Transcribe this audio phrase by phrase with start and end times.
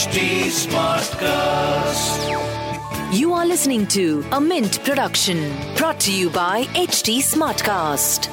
[0.00, 0.18] HT
[0.56, 2.20] Smartcast.
[3.12, 8.28] You are listening to a Mint production brought to you by HT Smartcast.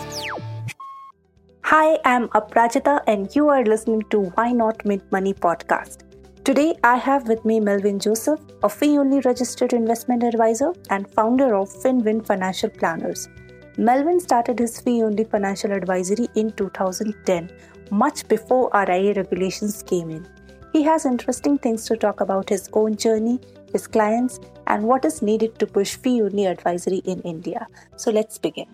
[1.64, 6.06] Hi, I'm Aprajita, and you are listening to Why Not Mint Money podcast.
[6.46, 11.54] Today, I have with me Melvin Joseph, a fee only registered investment advisor and founder
[11.54, 13.28] of Finvin Financial Planners.
[13.78, 17.52] Melvin started his fee only financial advisory in 2010,
[17.92, 20.26] much before RIA regulations came in.
[20.78, 23.40] He has interesting things to talk about his own journey,
[23.72, 27.66] his clients, and what is needed to push fee only advisory in India.
[27.96, 28.68] So let's begin.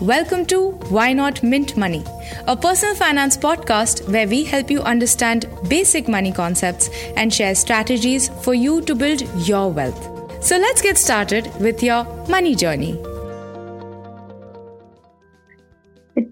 [0.00, 2.04] Welcome to Why Not Mint Money,
[2.46, 8.28] a personal finance podcast where we help you understand basic money concepts and share strategies
[8.44, 10.44] for you to build your wealth.
[10.44, 12.96] So let's get started with your money journey.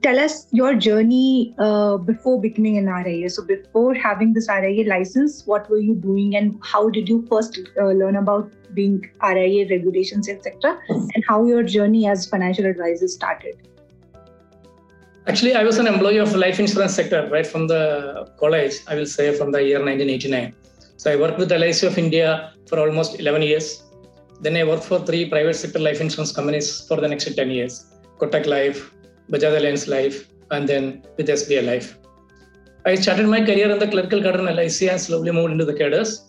[0.02, 3.30] Tell us your journey uh, before becoming an RIA.
[3.30, 7.58] So, before having this RIA license, what were you doing, and how did you first
[7.78, 13.56] uh, learn about being RIA regulations, etc., and how your journey as financial advisor started?
[15.26, 18.80] Actually, I was an employee of life insurance sector right from the college.
[18.88, 20.54] I will say from the year 1989.
[20.96, 23.82] So I worked with LIC of India for almost 11 years.
[24.40, 27.86] Then I worked for three private sector life insurance companies for the next 10 years.
[28.18, 28.92] Kotak Life,
[29.30, 31.96] Bajaj Allianz Life, and then with SBI Life.
[32.86, 35.74] I started my career in the clerical cadre in LIC and slowly moved into the
[35.74, 36.26] cadres.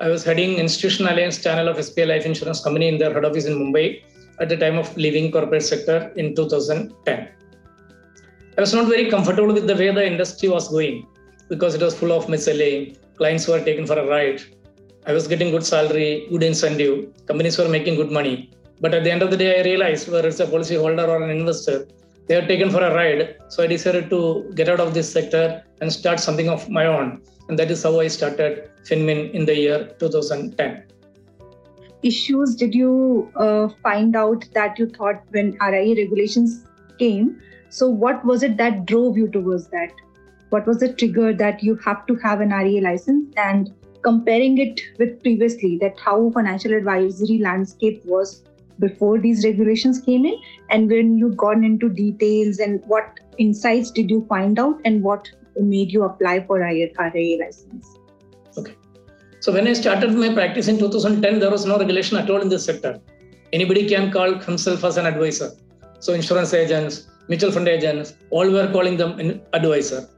[0.00, 3.46] I was heading Institutional Alliance channel of SBI Life Insurance Company in their head office
[3.46, 4.02] in Mumbai
[4.40, 7.28] at the time of leaving corporate sector in 2010.
[8.56, 11.06] I was not very comfortable with the way the industry was going
[11.48, 12.96] because it was full of misselling.
[13.16, 14.40] Clients were taken for a ride.
[15.06, 17.26] I was getting good salary, good incentive.
[17.26, 18.50] Companies were making good money.
[18.80, 21.30] But at the end of the day, I realized whether it's a policyholder or an
[21.30, 21.86] investor,
[22.26, 23.36] they are taken for a ride.
[23.48, 27.22] So I decided to get out of this sector and start something of my own.
[27.48, 30.84] And that is how I started Finvin in the year 2010.
[32.02, 36.64] Issues did you uh, find out that you thought when RIA regulations
[36.98, 37.40] came?
[37.68, 39.92] So, what was it that drove you towards that?
[40.50, 43.34] What was the trigger that you have to have an RIA license?
[43.36, 48.44] And comparing it with previously, that how financial advisory landscape was
[48.78, 50.36] before these regulations came in
[50.70, 55.30] and when you gone into details and what insights did you find out and what
[55.56, 56.90] made you apply for RIA,
[57.38, 57.98] license.
[58.56, 58.74] Okay.
[59.40, 62.48] So when i started my practice in 2010 there was no regulation at all in
[62.48, 63.00] this sector.
[63.52, 65.52] Anybody can call himself as an advisor.
[66.00, 70.08] So insurance agents mutual fund agents all were calling them an advisor.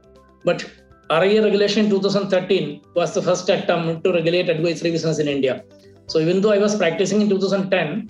[0.43, 0.69] But
[1.09, 5.63] RIA regulation in 2013 was the first attempt to regulate advisory business in India.
[6.07, 8.09] So even though I was practicing in 2010,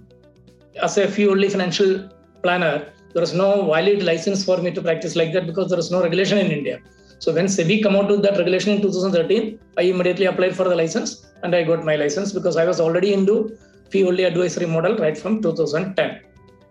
[0.81, 2.09] as a only financial
[2.43, 5.91] planner, there was no valid license for me to practice like that because there was
[5.91, 6.79] no regulation in India.
[7.19, 10.75] So when SEBI come out with that regulation in 2013, I immediately applied for the
[10.75, 13.57] license and I got my license because I was already into
[13.89, 16.21] fee only advisory model right from 2010.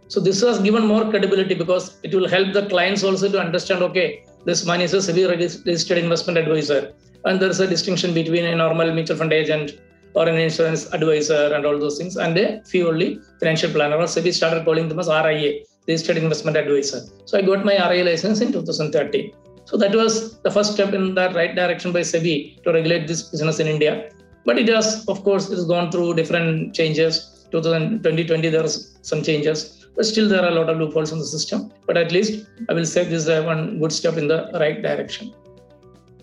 [0.07, 3.83] So this has given more credibility because it will help the clients also to understand,
[3.83, 6.95] okay, this man is a SEBI registered investment advisor.
[7.27, 9.79] And there's a distinction between a normal mutual fund agent
[10.19, 13.09] or an insurance advisor and all those things, and a fee only
[13.41, 13.99] financial planner.
[14.03, 15.51] Or SEBI started calling them as RIA,
[15.87, 17.01] registered investment advisor.
[17.29, 19.33] So I got my RIA license in 2013.
[19.71, 23.23] So that was the first step in the right direction by SEBI to regulate this
[23.33, 24.11] business in India.
[24.47, 27.47] But it has, of course, it has gone through different changes.
[27.51, 31.31] 2020, there was some changes, but still there are a lot of loopholes in the
[31.37, 31.71] system.
[31.87, 35.35] But at least I will say this is one good step in the right direction.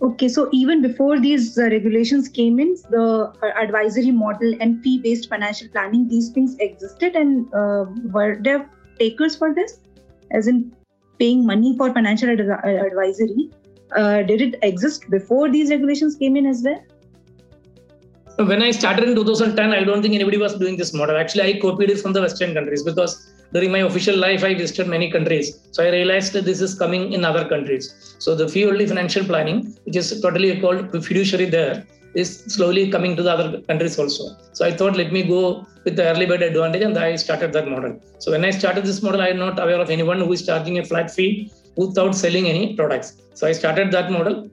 [0.01, 4.99] Okay, so even before these uh, regulations came in, the uh, advisory model and fee
[4.99, 8.69] based financial planning, these things existed and uh, were there
[8.99, 9.79] takers for this?
[10.31, 10.75] As in
[11.19, 13.49] paying money for financial ad- uh, advisory.
[13.95, 16.83] Uh, did it exist before these regulations came in as well?
[18.37, 21.15] When I started in 2010, I don't think anybody was doing this model.
[21.15, 24.87] Actually, I copied it from the Western countries because during my official life, I visited
[24.95, 25.47] many countries.
[25.71, 27.85] So I realized that this is coming in other countries.
[28.19, 31.75] So the fee only financial planning, which is totally called fiduciary there,
[32.15, 34.25] is slowly coming to the other countries also.
[34.51, 37.69] So I thought, let me go with the early bird advantage, and I started that
[37.69, 37.93] model.
[38.19, 40.79] So when I started this model, I am not aware of anyone who is charging
[40.79, 43.21] a flat fee without selling any products.
[43.35, 44.49] So I started that model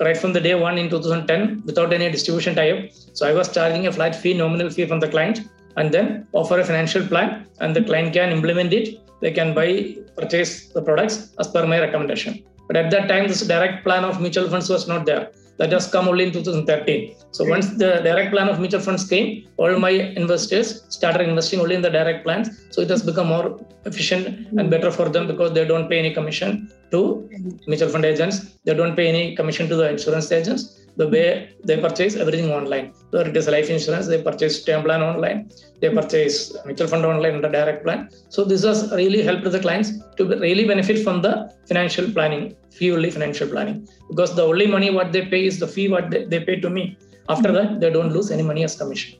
[0.00, 2.90] right from the day one in 2010 without any distribution tie-up.
[3.14, 5.40] So I was charging a flat fee, nominal fee from the client,
[5.76, 9.00] and then offer a financial plan and the client can implement it.
[9.20, 12.44] They can buy purchase the products as per my recommendation.
[12.66, 15.30] But at that time this direct plan of mutual funds was not there.
[15.58, 17.50] That has come only in 2013 so hmm.
[17.50, 19.92] once the direct plan of mutual funds came all my
[20.22, 22.48] investors started investing only in the direct plans.
[22.70, 23.10] So it has hmm.
[23.10, 24.68] become more efficient and hmm.
[24.68, 27.28] better for them because they don't pay any commission to
[27.66, 28.36] mutual fund agents.
[28.64, 30.83] They don't pay any commission to the insurance agents.
[30.96, 32.92] The way they purchase everything online.
[33.10, 35.50] So it is life insurance, they purchase term plan online.
[35.80, 38.10] They purchase mutual fund online and under direct plan.
[38.28, 42.92] So this has really helped the clients to really benefit from the financial planning, fee
[42.92, 43.88] only financial planning.
[44.08, 46.70] Because the only money what they pay is the fee what they, they pay to
[46.70, 46.96] me.
[47.28, 49.18] After that, they don't lose any money as commission.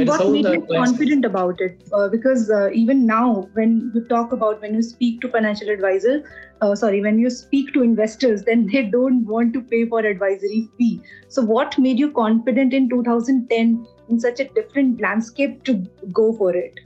[0.00, 1.82] And what made you confident about it?
[1.92, 6.24] Uh, because uh, even now, when you talk about when you speak to financial advisors,
[6.60, 10.68] uh, sorry, when you speak to investors, then they don't want to pay for advisory
[10.76, 11.00] fee.
[11.28, 15.74] So, what made you confident in 2010 in such a different landscape to
[16.12, 16.80] go for it?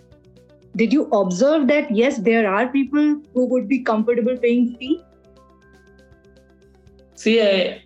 [0.76, 5.02] Did you observe that yes, there are people who would be comfortable paying fee?
[7.14, 7.82] See, I,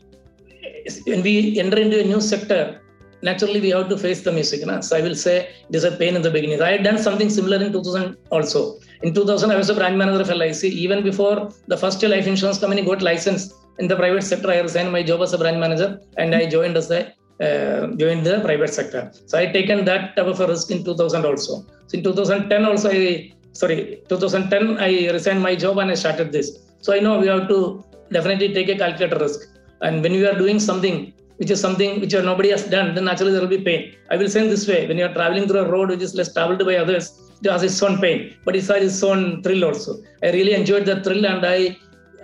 [1.07, 2.82] when we enter into a new sector,
[3.23, 4.67] naturally we have to face the music.
[4.67, 4.81] Na?
[4.81, 5.37] So I will say
[5.69, 6.61] it is a pain in the beginning.
[6.61, 8.79] I had done something similar in 2000 also.
[9.03, 10.65] In 2000, I was a branch manager of LIC.
[10.65, 14.93] Even before the first life insurance company got licensed in the private sector, I resigned
[14.93, 17.01] my job as a branch manager and I joined as a
[17.47, 19.11] uh, joined the private sector.
[19.27, 21.65] So I taken that type of a risk in 2000 also.
[21.89, 26.49] So in 2010 also, I sorry, 2010 I resigned my job and I started this.
[26.81, 29.41] So I know we have to definitely take a calculated risk.
[29.81, 33.05] And when you are doing something which is something which uh, nobody has done, then
[33.05, 33.95] naturally there will be pain.
[34.11, 36.33] I will say this way: when you are traveling through a road which is less
[36.33, 37.05] traveled by others,
[37.43, 39.95] it has its own pain, but it has its own thrill also.
[40.23, 41.77] I really enjoyed the thrill and I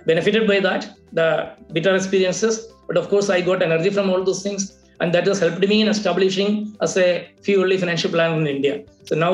[0.05, 2.67] benefited by that, the bitter experiences.
[2.87, 5.81] But of course, I got energy from all those things and that has helped me
[5.81, 8.83] in establishing as a fee only financial plan in India.
[9.03, 9.33] So now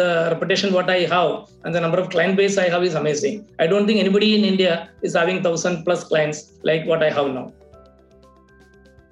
[0.00, 3.48] the reputation what I have and the number of client base I have is amazing.
[3.58, 7.28] I don't think anybody in India is having thousand plus clients like what I have
[7.28, 7.52] now.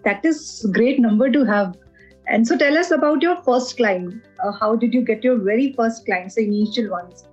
[0.04, 1.76] That is great number to have.
[2.26, 4.22] And so, tell us about your first client.
[4.44, 7.24] Uh, how did you get your very first clients, the initial ones?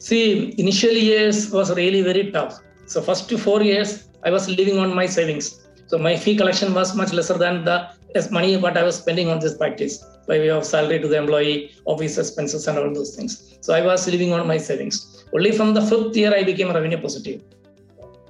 [0.00, 2.60] See, initial years was really very tough.
[2.86, 5.60] So first four years I was living on my savings.
[5.88, 9.28] So my fee collection was much lesser than the as money what I was spending
[9.28, 13.14] on this practice by way of salary to the employee, office expenses, and all those
[13.14, 13.58] things.
[13.60, 15.22] So I was living on my savings.
[15.34, 17.42] Only from the fifth year I became revenue positive.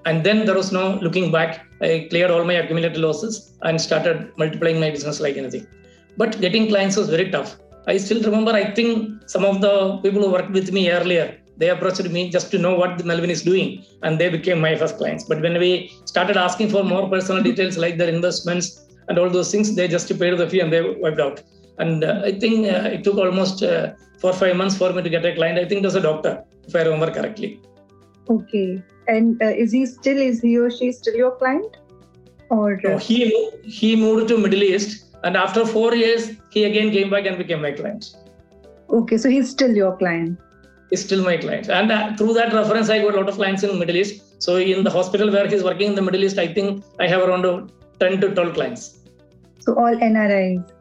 [0.06, 1.67] And then there was no looking back.
[1.81, 5.67] I cleared all my accumulated losses and started multiplying my business like anything.
[6.17, 7.56] But getting clients was very tough.
[7.87, 11.69] I still remember, I think some of the people who worked with me earlier, they
[11.69, 15.25] approached me just to know what Melvin is doing, and they became my first clients.
[15.25, 19.50] But when we started asking for more personal details like their investments and all those
[19.50, 21.43] things, they just paid the fee and they wiped out.
[21.79, 25.11] And uh, I think uh, it took almost uh, four five months for me to
[25.11, 25.58] get a client.
[25.58, 27.61] I think it was a doctor, if I remember correctly.
[28.29, 28.82] Okay.
[29.12, 31.79] And uh, is he still, is he or she still your client?
[32.57, 33.19] Or So uh, he
[33.79, 37.62] he moved to Middle East, and after four years, he again came back and became
[37.69, 38.11] my client.
[38.99, 40.39] okay, so he's still your client.
[40.91, 43.62] He's still my client, and uh, through that reference, I got a lot of clients
[43.69, 44.43] in Middle East.
[44.47, 47.23] So in the hospital where he's working in the Middle East, I think I have
[47.29, 47.47] around
[48.01, 48.89] ten to twelve clients.
[49.67, 50.73] So all NRIs.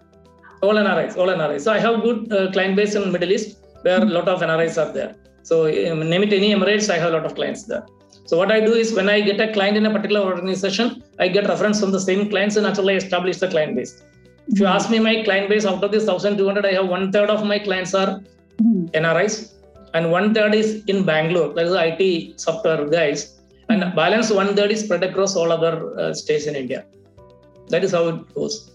[0.63, 1.61] All NRIs, all NRIs.
[1.67, 4.83] So I have good uh, client base in Middle East where a lot of NRIs
[4.83, 5.15] are there.
[5.43, 7.85] So um, name it any Emirates, I have a lot of clients there.
[8.29, 11.29] So what I do is when I get a client in a particular organization, I
[11.29, 14.03] get reference from the same clients and naturally I establish the client base.
[14.47, 17.31] If you ask me my client base, out of this 1,200, I have one third
[17.31, 18.21] of my clients are
[18.59, 18.85] Hmm.
[19.01, 19.53] NRIs
[19.93, 21.53] and one third is in Bangalore.
[21.53, 23.39] That is IT software guys.
[23.69, 26.85] And balance one third is spread across all other uh, states in India.
[27.69, 28.71] That is how it goes.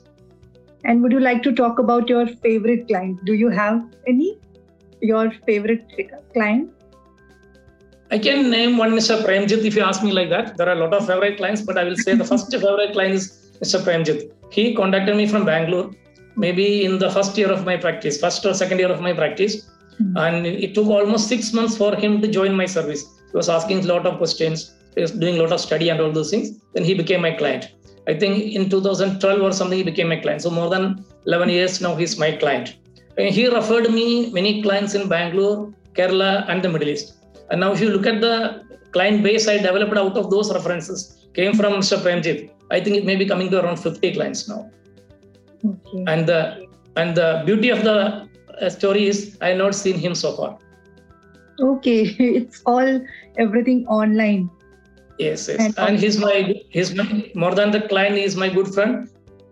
[0.85, 3.25] And would you like to talk about your favorite client?
[3.25, 4.39] Do you have any?
[5.01, 5.85] Your favorite
[6.33, 6.71] client?
[8.11, 9.23] I can name one Mr.
[9.25, 10.57] Premjit if you ask me like that.
[10.57, 13.15] There are a lot of favorite clients, but I will say the first favorite client
[13.15, 13.81] is Mr.
[13.81, 14.31] Premjit.
[14.51, 15.91] He contacted me from Bangalore,
[16.37, 19.69] maybe in the first year of my practice, first or second year of my practice.
[19.99, 20.17] Hmm.
[20.17, 23.03] And it took almost six months for him to join my service.
[23.31, 26.01] He was asking a lot of questions, he was doing a lot of study and
[26.01, 26.59] all those things.
[26.75, 27.71] Then he became my client.
[28.07, 30.43] I think in 2012 or something, he became my client.
[30.43, 32.77] So more than 11 years now, he's my client.
[33.17, 37.15] And he referred me many clients in Bangalore, Kerala, and the Middle East.
[37.55, 41.01] And now, if you look at the client base I developed out of those references,
[41.35, 41.99] came from Mr.
[42.05, 42.51] Premjit.
[42.73, 44.73] I think it may be coming to around 50 clients now.
[45.65, 46.03] Okay.
[46.09, 48.29] And the and the beauty of the
[48.61, 50.59] uh, story is I have not seen him so far.
[51.61, 52.01] Okay.
[52.41, 52.91] It's all
[53.47, 54.51] everything online.
[55.21, 55.61] Yes, yes.
[55.61, 56.37] And- And, he's my
[56.77, 57.09] he's my
[57.45, 59.09] more than the client, he's my good friend.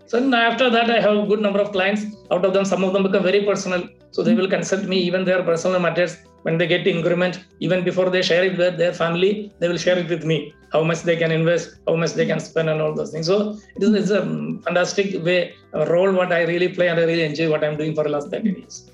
[0.06, 0.18] So
[0.50, 2.02] after that, I have a good number of clients.
[2.32, 3.88] Out of them, some of them become very personal.
[4.10, 7.44] So they will consult me even their personal matters when they get increment.
[7.60, 10.54] Even before they share it with their family, they will share it with me.
[10.72, 13.26] How much they can invest, how much they can spend, and all those things.
[13.26, 14.22] So it is a
[14.66, 18.04] fantastic way, role what I really play, and I really enjoy what I'm doing for
[18.04, 18.90] the last 13 years.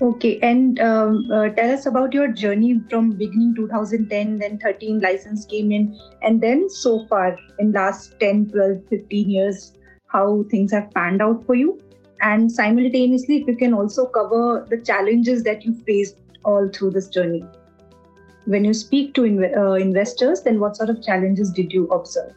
[0.00, 5.46] Okay, and um, uh, tell us about your journey from beginning 2010, then 13 license
[5.46, 9.72] came in, and then so far in last 10, 12, 15 years,
[10.08, 11.80] how things have panned out for you.
[12.20, 17.08] And simultaneously, if you can also cover the challenges that you faced all through this
[17.08, 17.44] journey.
[18.46, 22.32] When you speak to inv- uh, investors, then what sort of challenges did you observe?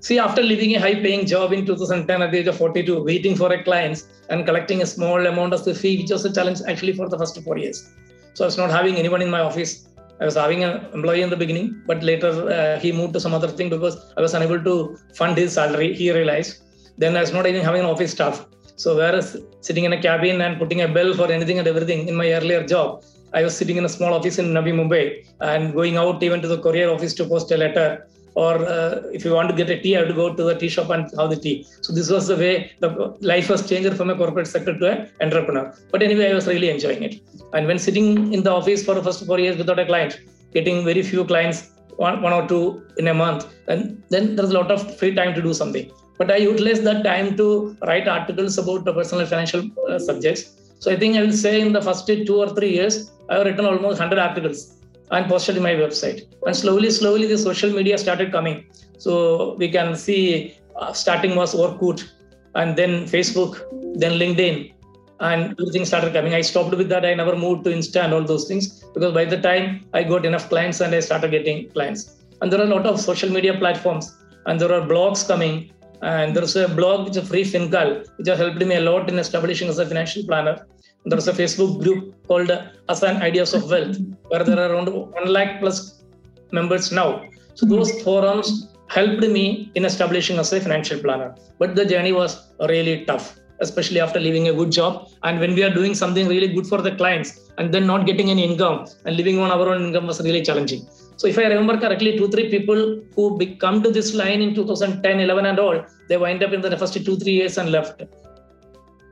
[0.00, 3.36] See, after leaving a high paying job in 2010 at the age of 42, waiting
[3.36, 6.60] for a client and collecting a small amount of the fee, which was a challenge
[6.66, 7.90] actually for the first four years.
[8.34, 9.88] So I was not having anyone in my office.
[10.20, 13.34] I was having an employee in the beginning, but later uh, he moved to some
[13.34, 15.94] other thing because I was unable to fund his salary.
[15.94, 16.62] He realized.
[16.98, 18.46] Then I was not even having an office staff.
[18.82, 19.26] So whereas
[19.66, 22.62] sitting in a cabin and putting a bell for anything and everything in my earlier
[22.74, 23.04] job,
[23.38, 25.04] I was sitting in a small office in Navi Mumbai
[25.40, 27.88] and going out even to the courier office to post a letter
[28.34, 30.54] or uh, if you want to get a tea, I have to go to the
[30.54, 31.66] tea shop and have the tea.
[31.82, 32.90] So this was the way the
[33.32, 35.66] life was changed from a corporate sector to an entrepreneur.
[35.90, 37.16] But anyway, I was really enjoying it.
[37.52, 40.20] And when sitting in the office for the first four years without a client,
[40.54, 42.64] getting very few clients, one, one or two
[42.96, 45.90] in a month, and then there's a lot of free time to do something.
[46.18, 50.56] But I utilized that time to write articles about the personal financial uh, subjects.
[50.78, 53.46] So I think I will say in the first two or three years, I have
[53.46, 54.74] written almost 100 articles
[55.10, 56.26] and posted in my website.
[56.46, 58.66] And slowly, slowly, the social media started coming.
[58.98, 62.08] So we can see uh, starting was Orkut,
[62.54, 63.64] and then Facebook,
[63.94, 64.72] then LinkedIn,
[65.20, 66.34] and everything started coming.
[66.34, 67.04] I stopped with that.
[67.04, 70.24] I never moved to Insta and all those things because by the time I got
[70.24, 72.16] enough clients and I started getting clients.
[72.40, 74.16] And there are a lot of social media platforms,
[74.46, 75.72] and there are blogs coming.
[76.02, 79.18] And there's a blog which is free FinCal, which has helped me a lot in
[79.18, 80.66] establishing as a financial planner.
[81.04, 82.50] There's a Facebook group called
[82.88, 83.96] Asan Ideas of Wealth,
[84.28, 86.02] where there are around 1 lakh plus
[86.50, 87.24] members now.
[87.54, 91.34] So those forums helped me in establishing as a financial planner.
[91.58, 95.08] But the journey was really tough, especially after leaving a good job.
[95.22, 98.30] And when we are doing something really good for the clients and then not getting
[98.30, 100.86] any income and living on our own income was really challenging.
[101.22, 105.20] So if I remember correctly, two, three people who come to this line in 2010,
[105.20, 108.02] 11 and all, they wind up in the first two, three years and left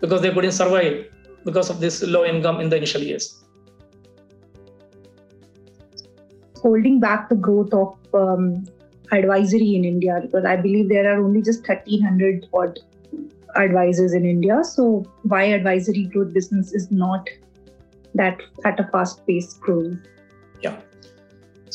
[0.01, 1.07] because they couldn't survive
[1.45, 3.45] because of this low income in the initial years.
[6.57, 8.67] Holding back the growth of um,
[9.13, 12.81] advisory in India because I believe there are only just 1300 odd
[13.55, 14.65] advisors in India.
[14.65, 17.29] So why advisory growth business is not
[18.17, 20.03] that at a fast pace growing?
[20.61, 20.77] Yeah.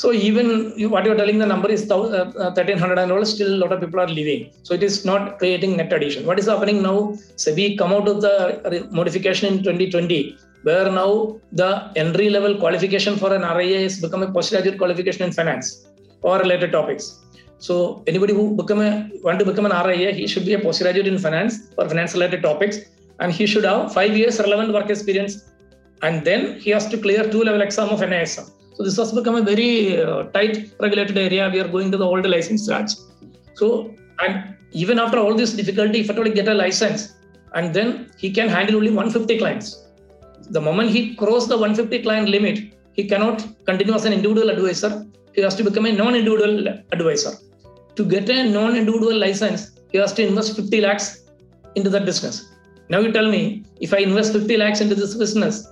[0.01, 3.59] So even you, what you're telling the number is 1300 uh, and all, still a
[3.63, 4.51] lot of people are leaving.
[4.63, 6.25] So it is not creating net addition.
[6.25, 6.97] What is happening now?
[7.43, 13.33] SEBI come out of the modification in 2020, where now the entry level qualification for
[13.33, 15.87] an RIA has become a postgraduate qualification in finance
[16.23, 17.21] or related topics.
[17.59, 21.07] So anybody who become a want to become an RIA, he should be a postgraduate
[21.07, 22.79] in finance or finance related topics,
[23.19, 25.53] and he should have five years relevant work experience,
[26.01, 28.51] and then he has to clear two level exam of NISM.
[28.75, 31.49] So this has become a very uh, tight regulated area.
[31.49, 32.91] We are going to the old license charge.
[33.55, 37.13] So and even after all this difficulty, if at all get a license,
[37.53, 39.87] and then he can handle only 150 clients.
[40.49, 45.05] The moment he crosses the 150 client limit, he cannot continue as an individual advisor.
[45.33, 47.31] He has to become a non-individual advisor.
[47.95, 51.23] To get a non-individual license, he has to invest 50 lakhs
[51.75, 52.51] into that business.
[52.89, 55.67] Now you tell me, if I invest 50 lakhs into this business,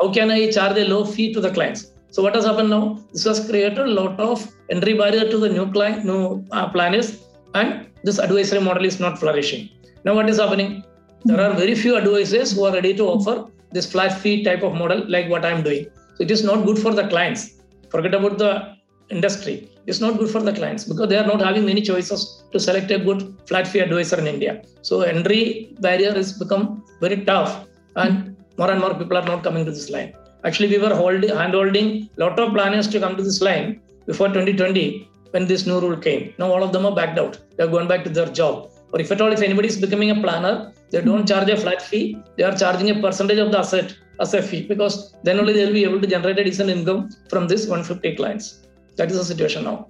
[0.00, 1.92] how can I charge a low fee to the clients?
[2.10, 2.98] So what has happened now?
[3.12, 7.24] This has created a lot of entry barrier to the new client, new uh, planners,
[7.54, 9.68] and this advisory model is not flourishing.
[10.04, 10.84] Now what is happening?
[11.24, 14.74] There are very few advisors who are ready to offer this flat fee type of
[14.74, 15.86] model like what I'm doing.
[16.16, 17.62] So it is not good for the clients.
[17.90, 18.76] Forget about the
[19.08, 19.70] industry.
[19.86, 22.90] It's not good for the clients because they are not having many choices to select
[22.90, 24.62] a good flat fee advisor in India.
[24.82, 28.31] So entry barrier has become very tough and
[28.62, 30.10] more and more people are not coming to this line.
[30.44, 34.28] Actually, we were holding, hand-holding a lot of planners to come to this line before
[34.28, 36.22] 2020 when this new rule came.
[36.38, 37.38] Now all of them are backed out.
[37.56, 38.70] They are going back to their job.
[38.92, 41.80] Or if at all, if anybody is becoming a planner, they don't charge a flat
[41.90, 42.04] fee.
[42.36, 45.64] They are charging a percentage of the asset as a fee because then only they
[45.66, 48.66] will be able to generate a decent income from this 150 clients.
[48.96, 49.88] That is the situation now.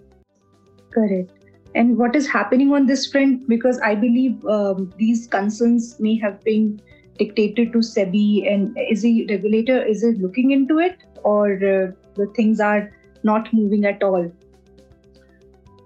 [0.95, 1.33] Correct.
[1.75, 3.49] And what is happening on this front?
[3.49, 6.81] Because I believe um, these concerns may have been
[7.19, 8.53] dictated to SEBI?
[8.53, 12.93] And is the regulator is it looking into it, or uh, the things are
[13.23, 14.31] not moving at all?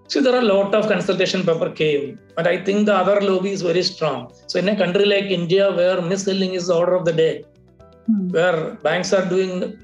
[0.09, 3.51] See, there are a lot of consultation paper came, but I think the other lobby
[3.51, 4.33] is very strong.
[4.47, 7.45] So in a country like India, where mis-selling is the order of the day,
[8.07, 8.29] hmm.
[8.29, 9.77] where banks are doing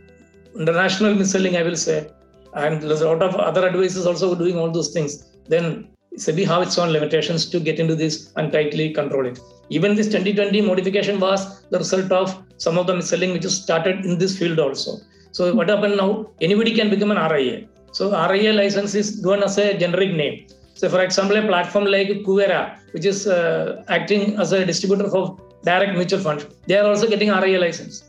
[0.57, 2.09] international mis-selling, I will say,
[2.55, 5.37] and there's a lot of other advisors also doing all those things.
[5.49, 9.41] Then SEBI have its own limitations to get into this and tightly control it.
[9.77, 11.41] Even this 2020 modification was
[11.73, 12.27] the result of
[12.65, 14.93] some of the mis-selling which is started in this field also.
[15.37, 16.11] So what happened now?
[16.47, 17.57] Anybody can become an RIA.
[17.99, 20.37] So RIA license is given as a generic name.
[20.75, 22.61] So for example, a platform like Kuvera,
[22.93, 27.31] which is uh, acting as a distributor of direct mutual funds, they are also getting
[27.31, 28.05] RIA license.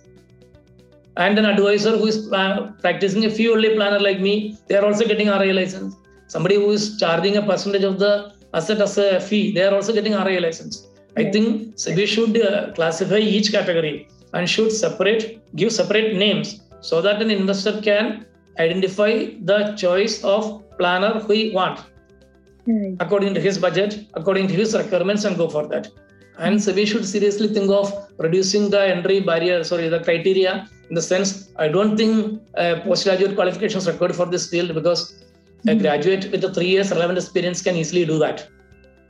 [1.15, 4.85] And an advisor who is uh, practicing a fee only planner like me, they are
[4.85, 5.95] also getting RIA license.
[6.27, 9.93] Somebody who is charging a percentage of the asset as a fee, they are also
[9.93, 10.87] getting RIA license.
[11.15, 17.01] I think we should uh, classify each category and should separate, give separate names so
[17.01, 18.25] that an investor can
[18.59, 21.83] identify the choice of planner who he want
[22.67, 22.97] mm.
[22.99, 25.89] according to his budget, according to his requirements, and go for that.
[26.39, 30.95] And so we should seriously think of reducing the entry barrier, sorry, the criteria in
[30.95, 35.23] the sense I don't think uh, postgraduate qualifications required for this field because
[35.65, 35.71] mm.
[35.71, 35.81] a hmm.
[35.81, 38.47] graduate with a three years relevant experience can easily do that.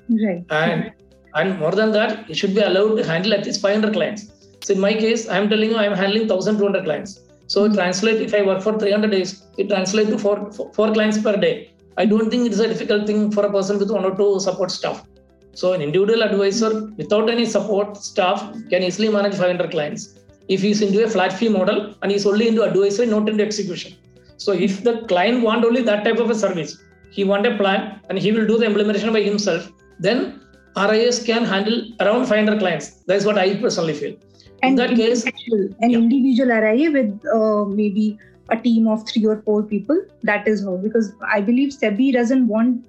[0.10, 0.43] Right.
[0.50, 0.91] And
[1.36, 4.32] and more than that, it should be allowed to handle at least 500 clients.
[4.62, 7.20] So in my case, I'm telling you, I'm handling 1,200 clients.
[7.48, 11.36] So translate if I work for 300 days, it translates to four, four clients per
[11.36, 11.72] day.
[11.98, 14.72] I don't think it's a difficult thing for a person with one or two support
[14.72, 15.06] staff.
[15.54, 20.20] So an individual advisor without any support staff can easily manage 500 clients.
[20.48, 23.96] If he's into a flat fee model and he's only into advisory, not into execution.
[24.38, 28.00] So if the client want only that type of a service, he want a plan
[28.10, 30.42] and he will do the implementation by himself, then
[30.75, 32.92] RIS can handle around 500 clients.
[33.08, 34.15] That is what I personally feel.
[34.62, 35.98] And in that case, an yeah.
[35.98, 38.18] individual RIA with uh, maybe
[38.50, 40.01] a team of three or four people.
[40.24, 42.86] That is how, because I believe SEBI doesn't want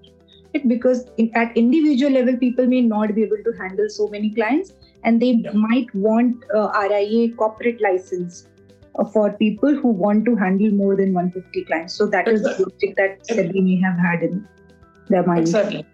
[0.52, 4.30] it because in, at individual level, people may not be able to handle so many
[4.30, 4.72] clients,
[5.02, 5.52] and they yeah.
[5.52, 8.46] might want uh, RIA corporate license
[8.96, 11.94] uh, for people who want to handle more than 150 clients.
[11.94, 12.52] So that exactly.
[12.52, 14.48] is the logic that SEBI may have had in
[15.08, 15.40] their mind.
[15.40, 15.84] Exactly.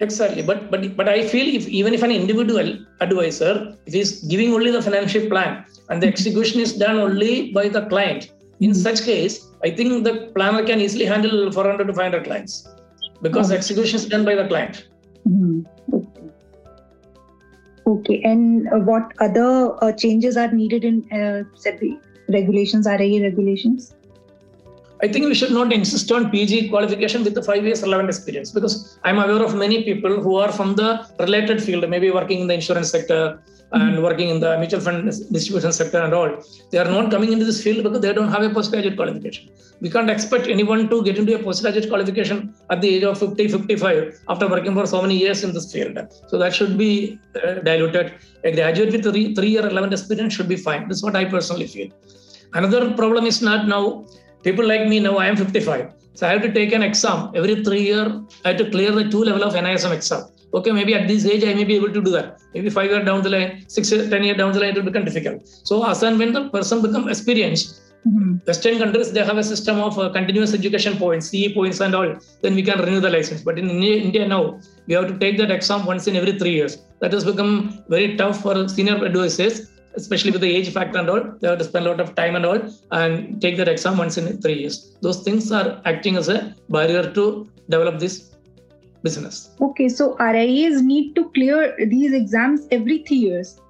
[0.00, 2.68] Exactly, but but but I feel if even if an individual
[3.00, 7.68] advisor if he's giving only the financial plan and the execution is done only by
[7.68, 12.24] the client, in such case, I think the planner can easily handle 400 to 500
[12.24, 12.66] clients
[13.20, 14.88] because the execution is done by the client.
[15.28, 15.94] Mm-hmm.
[15.94, 16.30] Okay.
[17.86, 21.44] okay, and uh, what other uh, changes are needed in uh,
[22.28, 23.94] regulations, RIA regulations?
[25.02, 28.50] I think we should not insist on PG qualification with the five years relevant experience
[28.50, 32.46] because I'm aware of many people who are from the related field, maybe working in
[32.48, 34.02] the insurance sector and mm-hmm.
[34.02, 36.30] working in the mutual fund distribution sector and all.
[36.70, 39.48] They are not coming into this field because they don't have a postgraduate qualification.
[39.80, 43.48] We can't expect anyone to get into a postgraduate qualification at the age of 50,
[43.48, 45.98] 55 after working for so many years in this field.
[46.26, 48.12] So that should be uh, diluted.
[48.44, 50.88] A graduate with three, three year relevant experience should be fine.
[50.88, 51.90] This is what I personally feel.
[52.52, 54.04] Another problem is not now
[54.42, 57.30] people like me now i am 55 so i have to take an exam.
[57.34, 58.06] Every three year
[58.44, 60.22] i have to clear the two level of nism exam.
[60.52, 62.40] Okay maybe at this age i may be able to do that.
[62.54, 64.90] Maybe five year down the line six year, ten year down the line it will
[64.90, 65.46] become difficult.
[65.68, 68.32] So as and when the person become experienced mm-hmm.
[68.48, 72.10] western countries they have a system of uh, continuous education points ce points and all.
[72.42, 73.42] Then we can renew the license.
[73.42, 76.78] But in india now we have to take that exam once in every three years.
[77.00, 77.54] That has become
[77.88, 81.64] very tough for senior advisors especially with the age factor and all, they have to
[81.64, 82.60] spend a lot of time and all
[82.92, 84.96] and take that exam once in three years.
[85.00, 88.30] Those things are acting as a barrier to develop this
[89.02, 89.50] business.
[89.60, 93.60] Okay, so RIAs need to clear these exams every three years.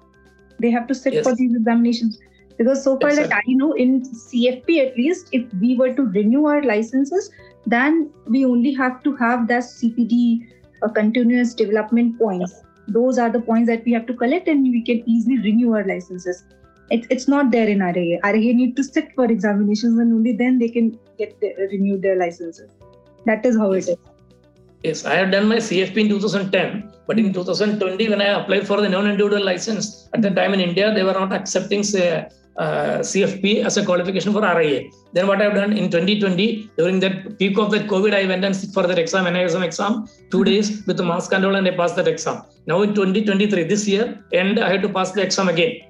[0.59, 1.23] They have to sit yes.
[1.23, 2.19] for these examinations.
[2.57, 3.29] Because so far exactly.
[3.29, 7.31] that I know in CFP at least, if we were to renew our licenses,
[7.65, 10.47] then we only have to have that CPD
[10.83, 12.61] uh, continuous development points
[12.93, 15.85] those are the points that we have to collect and we can easily renew our
[15.85, 16.43] licenses
[16.91, 18.19] it, it's not there in RIA.
[18.23, 22.17] RIA need to sit for examinations and only then they can get the, renew their
[22.17, 22.69] licenses.
[23.25, 23.97] That is how it is.
[24.83, 27.33] Yes, I have done my CFP in 2010, but in hmm.
[27.33, 31.13] 2020, when I applied for the non-individual license, at the time in India, they were
[31.13, 34.89] not accepting say, uh, CFP as a qualification for RIA.
[35.13, 38.55] Then what I've done in 2020, during that peak of that COVID, I went and
[38.55, 41.95] sit for that exam, NISM exam, two days with the mask control and I passed
[41.95, 42.43] that exam.
[42.67, 45.81] Now in 2023, this year, and I had to pass the exam again.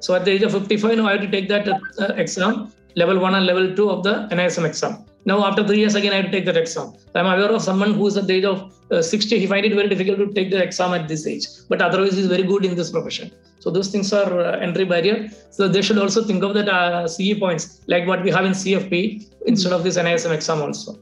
[0.00, 3.18] So at the age of 55, now I had to take that uh, exam, level
[3.18, 5.04] one and level two of the NISM exam.
[5.26, 6.94] Now, after three years, again, I had to take that exam.
[7.14, 9.38] I'm aware of someone who is at the age of uh, 60.
[9.38, 12.26] He find it very difficult to take the exam at this age, but otherwise, he's
[12.26, 13.30] very good in this profession.
[13.60, 15.28] So those things are uh, entry barrier.
[15.50, 18.52] So they should also think of that uh, CE points, like what we have in
[18.52, 20.98] CFP, instead of this NISM exam also.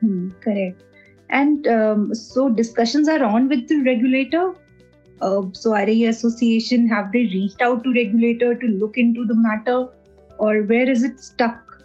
[0.00, 0.82] Hmm, correct.
[1.28, 4.54] And um, so discussions are on with the regulator.
[5.20, 9.88] Uh, so RIA Association, have they reached out to regulator to look into the matter,
[10.38, 11.82] or where is it stuck?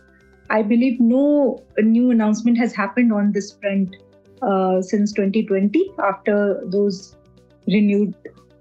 [0.50, 3.96] I believe no new announcement has happened on this front
[4.42, 7.16] uh, since 2020 after those
[7.68, 8.14] renewed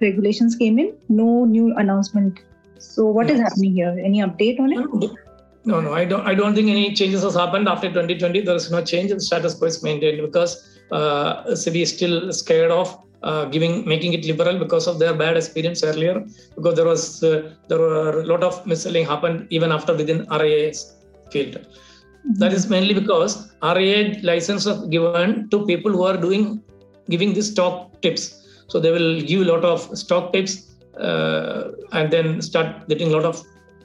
[0.03, 0.95] regulations came in.
[1.09, 2.41] No new announcement.
[2.79, 3.97] So what is happening here?
[4.05, 5.11] Any update on it?
[5.65, 6.27] No, no, I don't.
[6.27, 8.41] I don't think any changes has happened after 2020.
[8.41, 9.11] There is no change.
[9.11, 14.13] The status quo is maintained because uh, SEBI is still scared of uh, giving making
[14.15, 16.25] it liberal because of their bad experience earlier.
[16.57, 20.97] Because there was uh, there were a lot of misselling happened even after within RIA's
[21.31, 21.55] field.
[21.55, 22.35] Mm-hmm.
[22.41, 26.63] That is mainly because RIA license are given to people who are doing
[27.09, 28.42] giving the stock tips.
[28.69, 33.17] So they will give a lot of stock tips uh, and then start getting a
[33.17, 33.43] lot of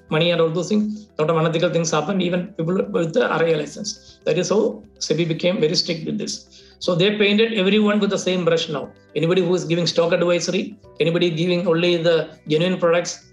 [0.10, 1.08] money and all those things.
[1.18, 4.20] A lot of unethical things happen, even people with the RIA license.
[4.26, 6.64] That is how SEBI became very strict with this.
[6.80, 8.92] So they painted everyone with the same brush now.
[9.16, 13.32] Anybody who is giving stock advisory, anybody giving only the genuine products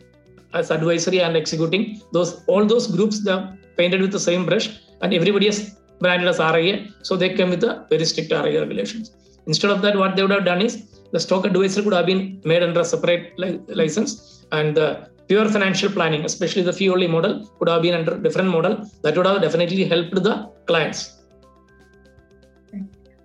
[0.54, 3.36] as advisory and executing, those all those groups they
[3.76, 4.66] painted with the same brush,
[5.02, 6.88] and everybody is branded as RIA.
[7.02, 9.12] So they came with the very strict RIA regulations.
[9.46, 10.74] Instead of that, what they would have done is
[11.12, 15.48] the stock advisory could have been made under a separate li- license, and the pure
[15.48, 19.26] financial planning, especially the fee only model, could have been under different model that would
[19.26, 21.12] have definitely helped the clients.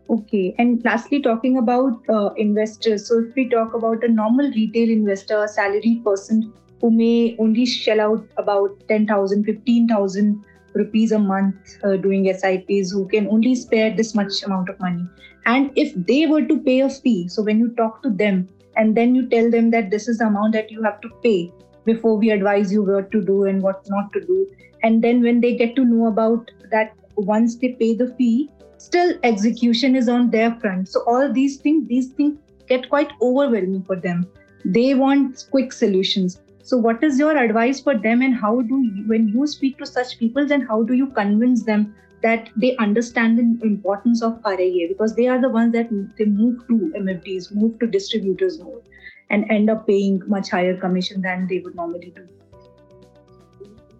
[0.09, 3.07] Okay, and lastly, talking about uh, investors.
[3.07, 8.01] So, if we talk about a normal retail investor, salaried person who may only shell
[8.01, 14.15] out about 10,000, 15,000 rupees a month uh, doing SIPs, who can only spare this
[14.15, 15.05] much amount of money.
[15.45, 18.95] And if they were to pay a fee, so when you talk to them and
[18.95, 21.51] then you tell them that this is the amount that you have to pay,
[21.85, 24.47] before we advise you what to do and what not to do.
[24.83, 29.13] And then when they get to know about that, once they pay the fee, still
[29.23, 30.87] execution is on their front.
[30.89, 34.27] So all these things, these things get quite overwhelming for them.
[34.63, 36.39] They want quick solutions.
[36.69, 39.87] So what is your advice for them and how do you, when you speak to
[39.87, 44.87] such people, then how do you convince them that they understand the importance of RIA
[44.87, 48.83] because they are the ones that they move to MFDs, move to distributors more
[49.31, 52.27] and end up paying much higher commission than they would normally do.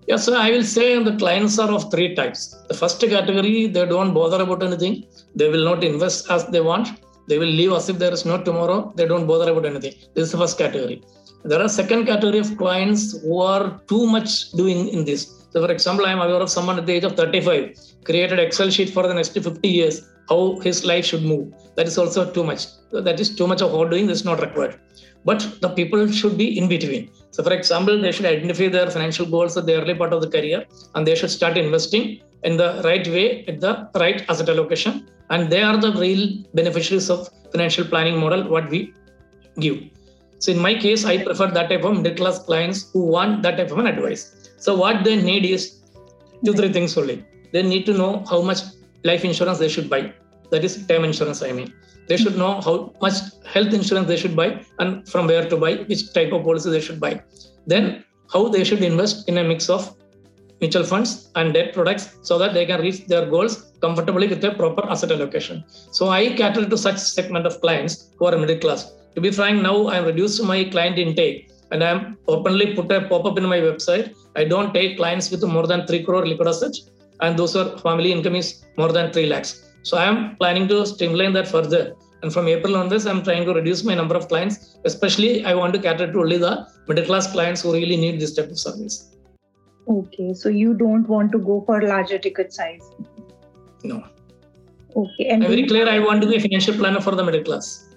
[0.05, 2.55] Yes, so I will say the clients are of three types.
[2.67, 5.07] The first category, they don't bother about anything.
[5.35, 7.01] They will not invest as they want.
[7.27, 8.93] They will leave as if there is no tomorrow.
[8.95, 9.95] They don't bother about anything.
[10.13, 11.01] This is the first category.
[11.43, 15.45] There are second category of clients who are too much doing in this.
[15.51, 18.69] So, for example, I am aware of someone at the age of 35 created Excel
[18.69, 21.53] sheet for the next 50 years how his life should move.
[21.75, 22.67] That is also too much.
[22.91, 24.07] That is too much of hard doing.
[24.07, 24.79] This is not required
[25.25, 27.11] but the people should be in between.
[27.31, 30.29] So, for example, they should identify their financial goals at the early part of the
[30.29, 35.07] career and they should start investing in the right way at the right asset allocation.
[35.29, 38.93] And they are the real beneficiaries of financial planning model, what we
[39.59, 39.77] give.
[40.39, 43.57] So, in my case, I prefer that type of middle class clients who want that
[43.57, 44.49] type of an advice.
[44.57, 45.81] So, what they need is
[46.45, 47.25] two, three things only.
[47.51, 48.59] They need to know how much
[49.03, 50.13] life insurance they should buy.
[50.51, 51.73] That is term insurance, I mean
[52.09, 53.17] they should know how much
[53.53, 54.47] health insurance they should buy
[54.79, 57.21] and from where to buy, which type of policy they should buy.
[57.67, 59.95] Then how they should invest in a mix of
[60.59, 64.51] mutual funds and debt products so that they can reach their goals comfortably with a
[64.51, 65.63] proper asset allocation.
[65.91, 68.91] So I cater to such segment of clients who are middle class.
[69.15, 73.37] To be frank, now I'm reduced my client intake and I'm openly put a pop-up
[73.37, 74.13] in my website.
[74.35, 76.89] I don't take clients with more than 3 crore liquid assets
[77.21, 79.65] and those are family income is more than 3 lakhs.
[79.83, 81.95] So I am planning to streamline that further.
[82.21, 84.77] And from April onwards, I'm trying to reduce my number of clients.
[84.83, 88.33] Especially, I want to cater to only the middle class clients who really need this
[88.33, 89.15] type of service.
[89.87, 92.83] Okay, so you don't want to go for larger ticket size?
[93.83, 94.03] No.
[94.95, 95.87] Okay, and I'm very clear.
[95.87, 97.88] I want to be a financial planner for the middle class.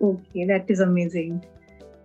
[0.00, 1.44] Okay, that is amazing.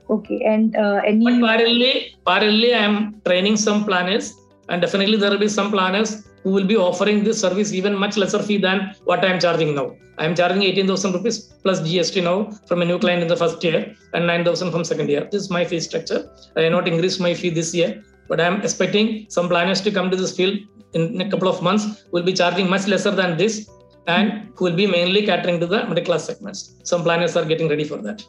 [0.10, 1.25] Okay, and uh, any.
[1.25, 4.34] But parallelly, parallelly, I am training some planners,
[4.69, 8.17] and definitely there will be some planners who will be offering this service even much
[8.17, 9.95] lesser fee than what I am charging now.
[10.17, 13.63] I am charging 18,000 rupees plus GST now from a new client in the first
[13.63, 15.27] year and 9,000 from second year.
[15.31, 16.29] This is my fee structure.
[16.55, 19.91] I have not increased my fee this year, but I am expecting some planners to
[19.91, 20.60] come to this field
[20.93, 23.69] in a couple of months will be charging much lesser than this
[24.08, 26.76] and who will be mainly catering to the middle class segments.
[26.84, 28.26] Some planners are getting ready for that.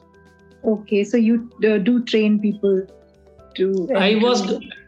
[0.65, 2.87] Okay, so you uh, do train people
[3.57, 3.89] to.
[3.95, 4.43] I was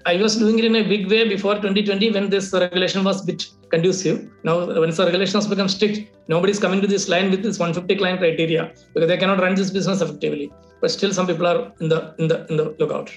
[0.07, 3.27] I was doing it in a big way before 2020 when this regulation was a
[3.27, 4.31] bit conducive.
[4.43, 7.97] Now when the regulation has become strict, nobody's coming to this line with this 150
[7.97, 10.51] client criteria because they cannot run this business effectively.
[10.81, 13.17] But still, some people are in the in the in the lookout.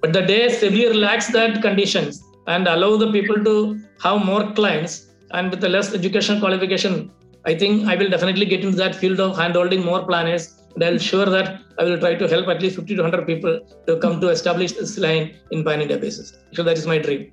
[0.00, 5.10] But the day SEBI relax that conditions and allow the people to have more clients
[5.32, 7.10] and with a less education qualification,
[7.44, 10.98] I think I will definitely get into that field of handholding more planners and I'll
[10.98, 14.20] sure that I will try to help at least 50 to 100 people to come
[14.20, 16.36] to establish this line in pan India basis.
[16.52, 17.32] So that is my dream.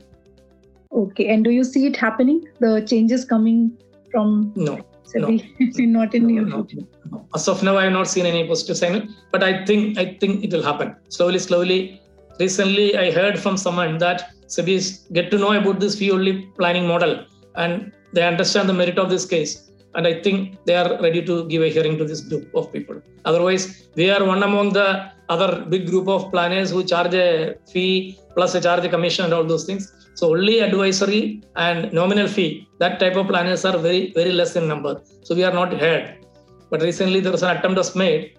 [0.91, 2.43] Okay, and do you see it happening?
[2.59, 3.71] The changes coming
[4.11, 5.85] from no SEBI?
[5.85, 5.85] No.
[6.01, 6.67] not in your no,
[7.09, 7.25] no.
[7.33, 10.43] As of now, I have not seen any positive sign, but I think I think
[10.43, 12.01] it will happen slowly, slowly.
[12.39, 14.77] Recently, I heard from someone that SEBI
[15.17, 17.13] get to know about this fee only planning model,
[17.55, 21.45] and they understand the merit of this case and I think they are ready to
[21.51, 23.01] give a hearing to this group of people.
[23.25, 28.17] Otherwise, we are one among the other big group of planners who charge a fee
[28.35, 29.91] plus a charge a commission and all those things.
[30.13, 34.67] So only advisory and nominal fee, that type of planners are very, very less in
[34.67, 35.01] number.
[35.23, 36.25] So we are not heard.
[36.69, 38.37] But recently there was an attempt was made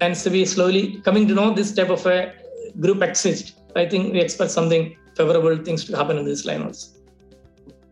[0.00, 2.32] and so we slowly coming to know this type of a
[2.80, 3.54] group exists.
[3.76, 6.90] I think we expect something favorable things to happen in this line also.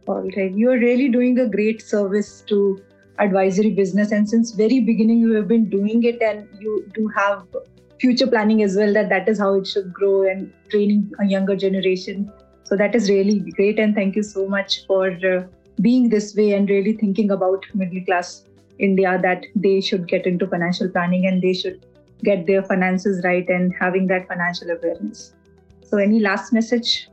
[0.07, 0.53] All right.
[0.53, 2.81] You are really doing a great service to
[3.19, 4.13] advisory business.
[4.13, 7.45] And since very beginning, you have been doing it and you do have
[8.01, 11.57] future planning as well that that is how it should grow and training a younger
[11.57, 12.31] generation.
[12.65, 13.79] So that is really great.
[13.79, 15.45] And thank you so much for uh,
[15.81, 18.45] being this way and really thinking about middle class
[18.79, 21.87] India that they should get into financial planning and they should
[22.23, 25.33] get their finances right and having that financial awareness.
[25.87, 27.09] So, any last message?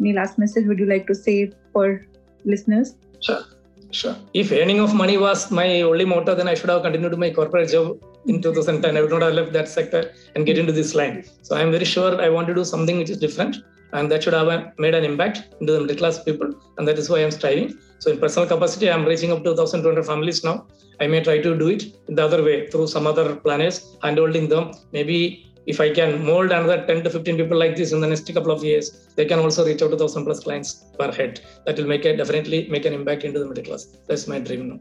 [0.00, 2.06] Any last message would you like to say for
[2.44, 2.96] listeners?
[3.20, 3.42] Sure.
[3.90, 4.16] Sure.
[4.34, 7.70] If earning of money was my only motto, then I should have continued my corporate
[7.70, 8.96] job in 2010.
[8.96, 11.24] I would not have left that sector and get into this line.
[11.42, 13.56] So I'm very sure I want to do something which is different
[13.92, 16.52] and that should have made an impact into the middle class people.
[16.76, 17.78] And that is why I'm striving.
[18.00, 20.66] So in personal capacity, I'm reaching up to 1,200 families now.
[21.00, 24.72] I may try to do it the other way through some other planners, handholding them,
[24.92, 28.32] maybe if I can mold another 10 to 15 people like this in the next
[28.32, 31.40] couple of years, they can also reach out to thousand plus clients per head.
[31.66, 33.84] That will make a definitely make an impact into the middle class.
[34.06, 34.80] That's my dream now.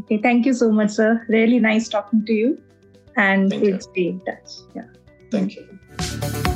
[0.00, 1.24] Okay, thank you so much, sir.
[1.28, 2.62] Really nice talking to you,
[3.16, 3.80] and thank we'll you.
[3.80, 4.50] stay in touch.
[4.76, 4.88] Yeah.
[5.32, 6.55] Thank you.